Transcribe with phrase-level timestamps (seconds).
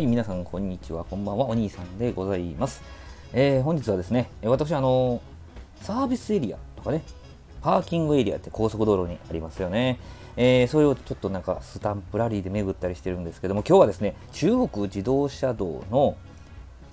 [0.00, 1.04] はい、皆さん、こんにちは。
[1.04, 1.44] こんばんは。
[1.44, 2.82] お兄さんでございます。
[3.34, 5.20] えー、本日はですね、私、あの
[5.82, 7.02] サービスエリアとかね、
[7.60, 9.98] パーキングエリアって高速道路にありますよね。
[10.38, 16.16] えー、それをちょっとなんかスタンプラリーで巡ったりしてるんですけども、今日はですね、中国自動車道の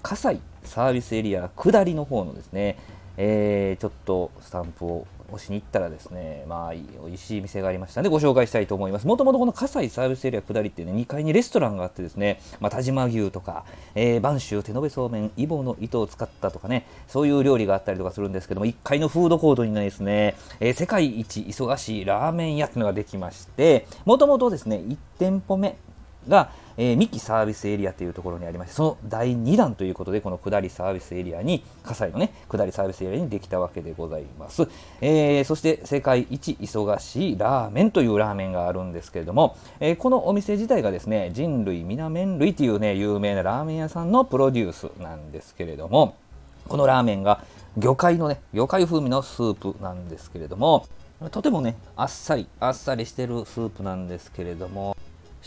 [0.03, 2.77] 葛西サービスエリア下りの方のですね、
[3.15, 9.07] えー、ちょっとスタンプを押しに行ったらですね、まあ、美味しい店がありましたのでご紹介したいと思います。
[9.07, 25.77] もともとこの葛西サービスエリア下りってね、2階にレストランがあってですね、まあ、田島牛とか、えー、播州手延べそうめん、イボの糸を使ったとかね、そういう料理があったりとかするんですけども、1階のフードコートにですね、えー、世界一忙しいラーメン屋っていうのができまして、もともとですね、1店舗目
[26.29, 34.67] が、えー、三木サービスエリアというところにありましてその第2弾ということでこの下りサービスエリアに葛西のね下りサービスエリアにできたわけでございます、
[35.02, 46.15] えー、そして世界一忙しいラーメンというラーメンがあるんですけれども、えー、このお店自体がですね人類皆麺類というね有名なラーメン屋さんのプロデュースなんですけれども
[46.67, 47.41] このラーメンが
[47.77, 50.87] 魚介のね魚介風味のスープなんですけれども
[51.31, 54.96] とてもねあっさりあっさりしてるスープなんですけれども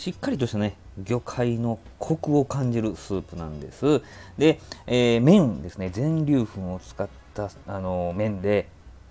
[0.01, 4.01] しっかりとしたね魚介のコクを感じるスープなんです。
[4.35, 5.91] で、えー、麺ですね。
[5.91, 8.67] 全粒粉を使ったあの麺で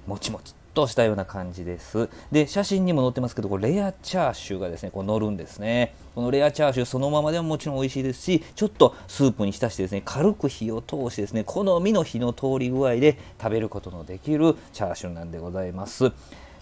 [0.08, 2.08] もちもちとしたような感じです。
[2.32, 5.94] で写真にも載ってますけどこれレアチャーシューがですねこう乗るんですね。
[6.16, 16.10] このレアチャーシューそのままでももちろん美味しいですしちょっとスープに浸してですね軽く火を通してですね好みの火の通り具合で食べることのできるチャーシューなんでございます。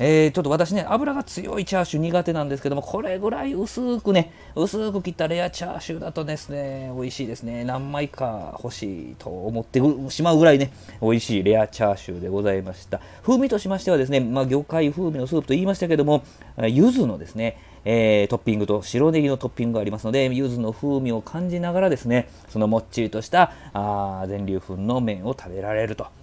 [0.00, 7.64] えー、ちょっと私ね、油が強いチャーシュー苦手なんですけども、これぐらい薄くね、薄く切ったレアチャーシューだとですね、美味しいですね。
[7.64, 13.00] 何枚か欲しいと思ってしまうぐらいね、美味しいレアチャーシューでございました。
[13.22, 16.22] 風味としましてはですね、まあ、魚介風味のスープと言いましたけども、
[16.58, 26.17] 柚子のですね、えー、トッピングと白ネギのトッピングがありますので、柚子の風味を感じながらですね、そのもっちりとしたあ全粒粉の麺を食べられると。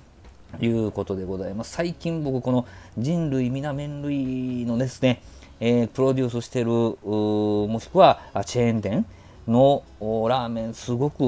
[0.59, 1.71] いうことでございます。
[1.73, 2.65] 最近僕この
[2.97, 5.21] 人類皆麺類のですね、
[5.59, 9.05] えー、プロデュースしてるもしくはチェーン店
[9.47, 11.23] のラーメンすごく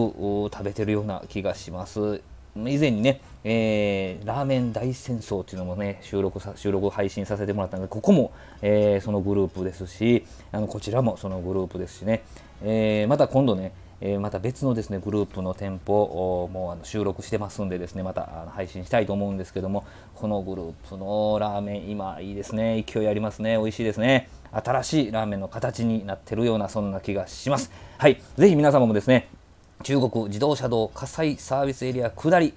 [0.51, 2.21] 食べてるような気がします。
[2.55, 8.31] 以前にね、えー、ラーメン大戦争っていうのもね、収録さ、収録配信させてもらったので、ここも、
[8.63, 12.23] えー、そのグループですし、あの、こちらもそのグループですしね、
[12.63, 19.85] え、また今度ね、えまた別のですねグループの店舗もあの収録してますんでですねまたあの配信したいと思うんですけども
[20.16, 22.84] このグループのラーメン今いいですね。
[22.88, 23.58] 勢いありますね。
[23.58, 24.30] 美味しいですね。
[24.52, 27.72] 新しいラーメンの形になってるようなそんな気がします。
[27.97, 28.22] はい。
[28.38, 29.30] ぜひ皆様もですね
[29.84, 32.53] 中国自動車道火災サービスエリア下り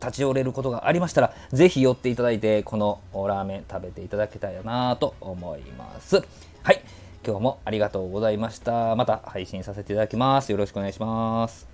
[0.00, 6.22] 立ち寄れることがありましたらぜひ寄っていただいてこのラーメン食べていただけたらなと思います。
[6.62, 6.82] はい。
[7.26, 8.94] 今日もありがとうございました。
[8.96, 10.52] また配信させていただきます。
[10.52, 11.73] よろしくお願いします。